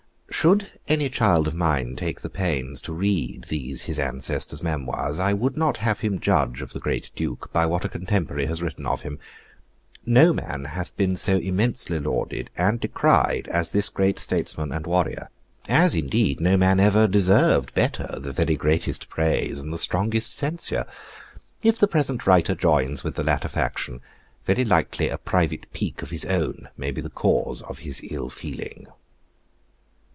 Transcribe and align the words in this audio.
Should 0.41 0.71
any 0.87 1.07
child 1.07 1.47
of 1.47 1.53
mine 1.53 1.95
take 1.95 2.21
the 2.21 2.29
pains 2.29 2.81
to 2.83 2.93
read 2.93 3.43
these 3.43 3.83
his 3.83 3.99
ancestor's 3.99 4.63
memoirs, 4.63 5.19
I 5.19 5.33
would 5.33 5.55
not 5.55 5.77
have 5.77 5.99
him 5.99 6.19
judge 6.19 6.63
of 6.63 6.73
the 6.73 6.79
great 6.79 7.11
Duke* 7.15 7.51
by 7.53 7.67
what 7.67 7.85
a 7.85 7.89
contemporary 7.89 8.47
has 8.47 8.59
written 8.63 8.87
of 8.87 9.03
him. 9.03 9.19
No 10.03 10.33
man 10.33 10.65
hath 10.65 10.97
been 10.97 11.15
so 11.15 11.35
immensely 11.37 11.99
lauded 11.99 12.49
and 12.57 12.79
decried 12.79 13.49
as 13.49 13.69
this 13.69 13.87
great 13.89 14.17
statesman 14.17 14.71
and 14.71 14.87
warrior; 14.87 15.29
as, 15.67 15.93
indeed, 15.93 16.39
no 16.41 16.57
man 16.57 16.79
ever 16.79 17.07
deserved 17.07 17.75
better 17.75 18.17
the 18.19 18.31
very 18.31 18.55
greatest 18.55 19.09
praise 19.09 19.59
and 19.59 19.71
the 19.71 19.77
strongest 19.77 20.33
censure. 20.33 20.85
If 21.61 21.77
the 21.77 21.87
present 21.89 22.25
writer 22.25 22.55
joins 22.55 23.03
with 23.03 23.13
the 23.13 23.23
latter 23.23 23.49
faction, 23.49 24.01
very 24.45 24.65
likely 24.65 25.07
a 25.09 25.19
private 25.19 25.71
pique 25.71 26.01
of 26.01 26.09
his 26.09 26.25
own 26.25 26.67
may 26.77 26.89
be 26.89 27.01
the 27.01 27.11
cause 27.11 27.61
of 27.61 27.79
his 27.79 28.01
ill 28.09 28.29
feeling. 28.29 28.87